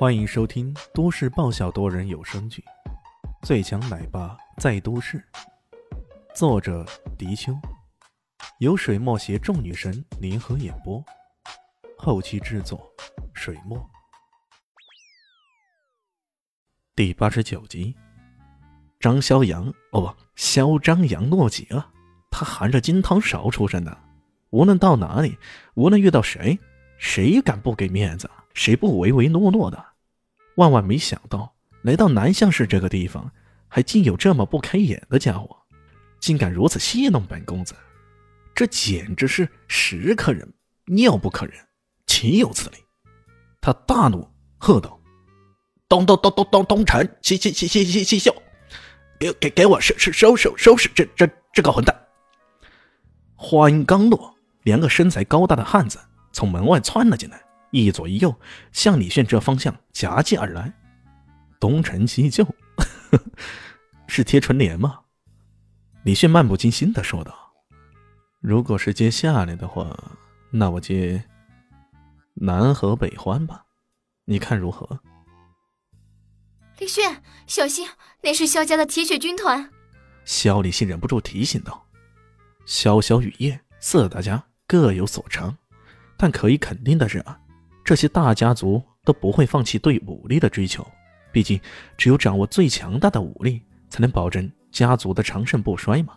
[0.00, 2.64] 欢迎收听都市爆笑多人有声剧
[3.46, 5.18] 《最强奶爸在都市》，
[6.34, 6.86] 作者：
[7.18, 7.52] 迪秋，
[8.60, 11.04] 由水墨携众女神联合演播，
[11.98, 12.90] 后期制作：
[13.34, 13.78] 水墨。
[16.96, 17.94] 第八十九集，
[18.98, 21.92] 张肖阳哦不，肖张扬诺基啊，
[22.30, 23.94] 他含着金汤勺出身的，
[24.48, 25.36] 无论到哪里，
[25.74, 26.58] 无论遇到谁，
[26.96, 29.89] 谁敢不给面子，谁不唯唯诺诺的。
[30.60, 33.32] 万万没想到，来到南向市这个地方，
[33.66, 35.56] 还竟有这么不开眼的家伙，
[36.20, 37.74] 竟敢如此戏弄本公子，
[38.54, 40.46] 这简直是屎可忍，
[40.84, 41.54] 尿不可忍，
[42.06, 42.76] 岂有此理！
[43.58, 44.28] 他大怒，
[44.58, 45.00] 喝道
[45.88, 48.34] ：“东东东东东东城，西西西西西西秀，
[49.18, 52.06] 给给给我收收收收收拾这这这个混蛋！”
[53.34, 55.98] 话音刚落，两个身材高大的汉子
[56.32, 57.40] 从门外窜了进来。
[57.70, 58.34] 一左一右
[58.72, 60.72] 向李炫这方向夹击而来，
[61.58, 62.46] 东成西就，
[64.06, 65.00] 是贴春联吗？
[66.02, 67.52] 李炫漫不经心的说道
[68.40, 69.96] ：“如果是接下来的话，
[70.50, 71.24] 那我接
[72.34, 73.66] 南河北欢吧，
[74.24, 75.00] 你看如何？”
[76.78, 77.86] 李炫，小心，
[78.22, 79.70] 那是萧家的铁血军团。
[80.24, 81.86] 萧李信忍不住提醒道
[82.66, 85.58] ：“潇潇雨夜，四大家各有所长，
[86.16, 87.38] 但可以肯定的是啊。”
[87.90, 90.86] 这些大家族都不会放弃对武力的追求，
[91.32, 91.60] 毕竟
[91.98, 96.16] 只有掌握最强大的武力，才能保证家族的长盛不衰嘛。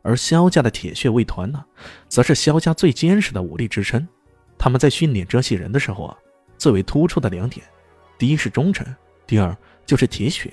[0.00, 1.62] 而萧家的铁血卫团呢，
[2.08, 4.08] 则是萧家最坚实的武力支撑。
[4.56, 6.16] 他们在训练这些人的时候啊，
[6.56, 7.62] 最为突出的两点，
[8.16, 8.86] 第一是忠诚，
[9.26, 9.54] 第二
[9.84, 10.50] 就是铁血，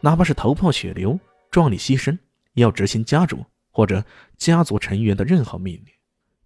[0.00, 1.18] 哪怕是头破血流、
[1.50, 2.16] 壮烈牺牲，
[2.52, 4.04] 也要执行家主或者
[4.36, 5.86] 家族成员的任何命令。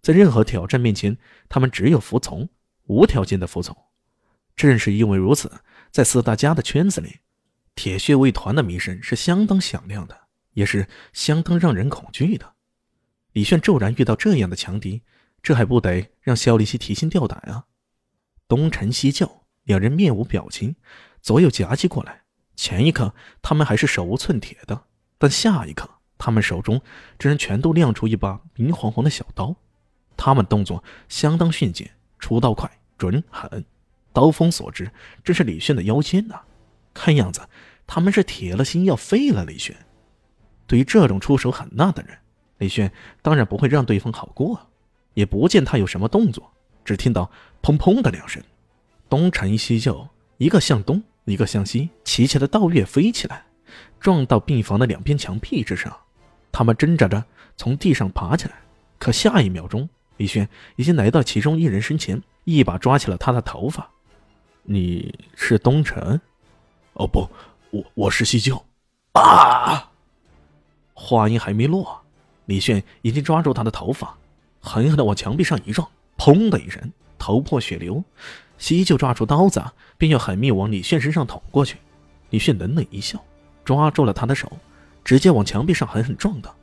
[0.01, 1.15] 在任何挑战面前，
[1.47, 2.49] 他们只有服从。
[2.87, 3.75] 无条件的服从，
[4.55, 5.51] 正是因为如此，
[5.89, 7.19] 在四大家的圈子里，
[7.73, 10.15] 铁血卫团的名声是相当响亮的，
[10.53, 12.53] 也是相当让人恐惧的。
[13.33, 15.01] 李炫骤然遇到这样的强敌，
[15.41, 17.65] 这还不得让肖立熙提心吊胆啊！
[18.47, 20.75] 东沉西就，两人面无表情，
[21.21, 22.21] 左右夹击过来。
[22.55, 24.85] 前一刻他们还是手无寸铁的，
[25.17, 25.89] 但下一刻
[26.19, 26.79] 他们手中
[27.17, 29.55] 竟然全都亮出一把明晃晃的小刀。
[30.15, 31.91] 他们动作相当迅捷。
[32.17, 33.63] 出刀快、准、狠，
[34.13, 34.89] 刀锋所至，
[35.23, 36.41] 正是李炫的腰间呐。
[36.93, 37.41] 看样子，
[37.85, 39.75] 他们是铁了心要废了李炫。
[40.67, 42.17] 对于这种出手狠辣的人，
[42.57, 42.91] 李炫
[43.21, 44.59] 当然不会让对方好过。
[45.13, 46.51] 也不见他有什么动作，
[46.83, 48.43] 只听到砰砰的两声，
[49.09, 53.45] 东沉西就，一个向东，一个向西，齐齐的倒跃飞起来，
[53.99, 55.95] 撞到病房的两边墙壁之上。
[56.51, 57.23] 他们挣扎着
[57.55, 58.55] 从地上爬起来，
[58.99, 59.87] 可下一秒钟。
[60.17, 63.89] 李轩已经来到其中一人身前，一把抓起了他的头发。
[64.63, 66.19] “你是东城
[66.93, 67.29] ？”“哦不，
[67.71, 68.65] 我我是西舅。”
[69.13, 69.91] 啊！
[70.93, 72.01] 话音还没落，
[72.45, 74.17] 李炫已经抓住他的头发，
[74.59, 78.03] 狠狠的往墙壁上一撞，砰的一声，头破血流。
[78.57, 79.61] 西舅抓住刀子，
[79.97, 81.77] 便要狠命往李炫身上捅过去。
[82.29, 83.21] 李炫冷冷一笑，
[83.63, 84.51] 抓住了他的手，
[85.03, 86.55] 直接往墙壁上狠狠撞的。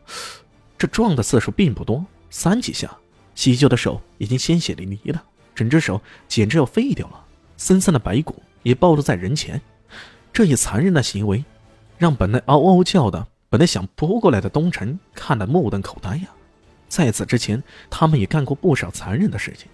[0.78, 2.91] 这撞的次数并不多，三几下。
[3.34, 7.24] 西舅的手已经鲜血淋漓了，整只手简直要废掉了，
[7.56, 9.60] 森森的白骨也暴露在人前。
[10.32, 11.44] 这一残忍的行为，
[11.98, 16.28] 让本来嗷嗷叫的、本来想扑过来的东城看得目瞪口呆呀。
[16.88, 19.68] 在此之前，他们也干过不少残忍的事情，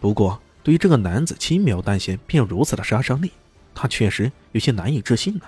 [0.00, 3.32] 不过对于这个男子轻描淡写便有如此的杀伤力，
[3.74, 5.44] 他确实有些难以置信呢。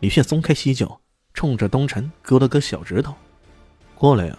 [0.00, 1.00] 李炫松开西脚，
[1.34, 3.14] 冲着东城割了割小指头
[3.94, 4.38] ：“过来呀。”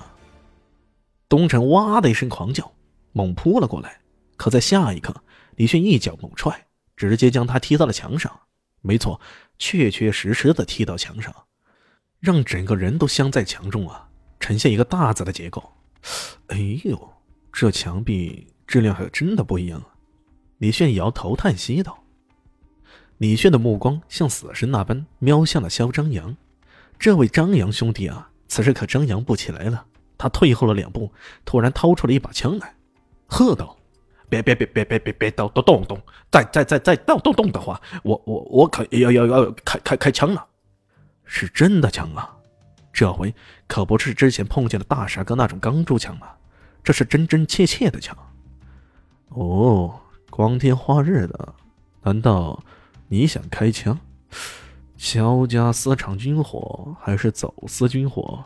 [1.30, 2.72] 东城哇的一声狂叫，
[3.14, 4.01] 猛扑了过来。
[4.42, 5.14] 可在下一刻，
[5.56, 6.66] 李炫一脚猛踹，
[6.98, 8.40] 直接将他踢到了墙上。
[8.82, 9.22] 没错，
[9.60, 11.32] 确确实实的踢到墙上，
[12.20, 14.10] 让整个人都镶在墙中啊，
[14.40, 15.72] 呈现一个大字的结构。
[16.48, 17.14] 哎呦，
[17.54, 19.94] 这墙壁质量还真的不一样啊！
[20.58, 22.04] 李炫摇头叹息道。
[23.20, 26.36] 李炫的目光像死神那般瞄向了肖张扬。
[26.98, 29.86] 这位张扬兄弟啊，此时可张扬不起来了。
[30.18, 31.14] 他退后了两步，
[31.46, 32.74] 突然掏出了一把枪来，
[33.28, 33.78] 喝道
[34.32, 36.02] ：“别别别别别别别动动动动！
[36.32, 40.48] 再再再再动动动的话，我我我可要要要开开开枪了！
[41.26, 42.38] 是真的枪啊！
[42.94, 43.36] 这回
[43.68, 46.38] 可不是之前碰见的大傻哥那种钢珠枪了，
[46.82, 48.18] 这是真真切切的枪。
[49.30, 50.00] 哦，
[50.30, 51.54] 光天化日的，
[52.04, 52.64] 难道
[53.10, 54.00] 你想开枪？
[54.96, 58.46] 萧家私藏军火还是走私军火？”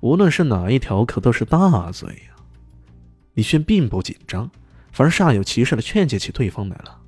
[0.00, 2.36] 无论是哪一条，可都是大罪呀！
[3.32, 4.50] 李轩并不紧张，
[4.94, 7.00] 反而煞有其事的劝解起对方来了。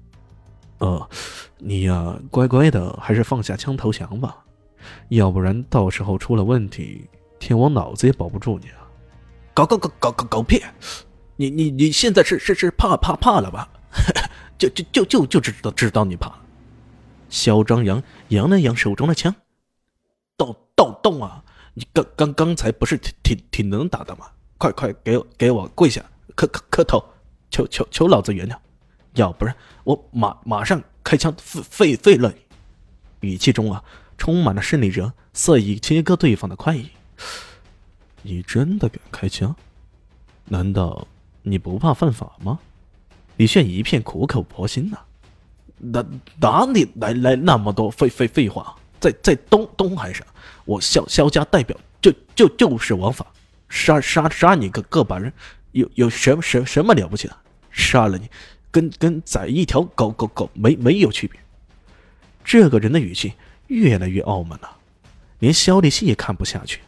[0.78, 1.08] 呃，
[1.58, 4.44] 你呀，乖乖的，还是放下枪投降吧，
[5.08, 8.82] 要不然到时候出了问题，天王老子也保不住你啊！
[9.54, 10.60] 搞搞搞搞搞搞屁！
[11.36, 13.68] 你你你现在是是是怕怕怕了吧？
[14.58, 16.34] 就就就就就知道知道你怕。
[17.28, 19.32] 肖张扬扬了扬手中的枪，
[20.36, 21.44] 动动动啊！
[21.74, 24.26] 你刚刚刚才不是挺挺挺能打的吗？
[24.58, 26.04] 快快给我给我跪下
[26.34, 27.04] 磕磕磕头，
[27.56, 28.58] 求求求老子原谅，
[29.14, 32.30] 要不然我马马上开枪废废废了
[33.20, 33.30] 你！
[33.30, 33.82] 语气中啊，
[34.18, 36.90] 充满了胜利者肆意切割对方的快意。
[38.20, 39.56] 你真的敢开枪？
[40.44, 41.06] 难道
[41.40, 42.58] 你不怕犯法吗？
[43.38, 44.98] 李炫一片苦口婆心呐。
[45.78, 46.04] 哪
[46.38, 48.76] 哪里来来那么多废废废话？
[49.00, 50.26] 在在东东海上，
[50.66, 53.26] 我萧萧家代表就就就是王法，
[53.70, 55.32] 杀杀杀你个个把人，
[55.72, 57.36] 有有什么什什么了不起的？
[57.76, 58.28] 杀了你，
[58.70, 61.38] 跟跟宰一条狗狗狗没没有区别。
[62.42, 63.34] 这个人的语气
[63.66, 64.78] 越来越傲慢了，
[65.40, 66.80] 连肖立新也看不下去。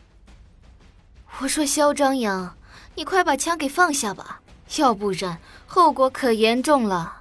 [1.40, 2.56] 我说肖张扬，
[2.94, 4.40] 你快把枪给放下吧，
[4.78, 7.14] 要不然后果可严重了。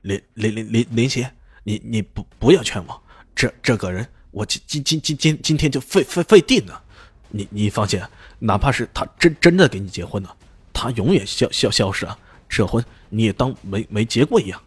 [0.00, 1.30] 林林林林林邪，
[1.64, 3.02] 你你不不要劝我，
[3.34, 6.82] 这这个人我今今今今今今天就废废废定了。
[7.28, 8.00] 你你放心，
[8.38, 10.36] 哪怕是他真真的给你结婚了，
[10.72, 12.18] 他永远消消消失啊，
[12.50, 14.60] 这婚你也当没没结过一样。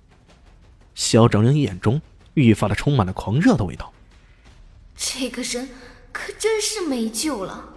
[0.95, 2.01] 肖张扬眼中
[2.33, 3.93] 愈发的充满了狂热的味道。
[4.95, 5.69] 这个人
[6.11, 7.69] 可真是没救了。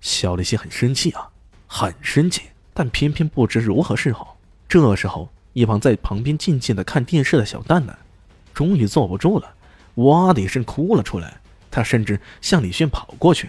[0.00, 1.28] 肖立新很生气啊，
[1.66, 2.42] 很生气，
[2.72, 4.38] 但偏偏不知如何是好。
[4.66, 5.28] 这时候。
[5.56, 7.98] 一旁在旁边静静的看电视的小蛋蛋，
[8.52, 9.54] 终于坐不住了，
[9.94, 11.40] 哇的一声哭了出来。
[11.70, 13.48] 他甚至向李炫跑过去。